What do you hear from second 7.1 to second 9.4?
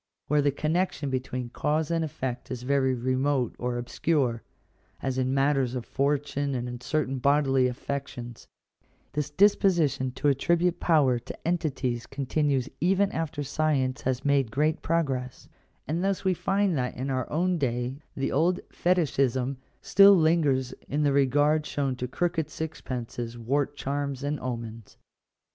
bodily affec tions, this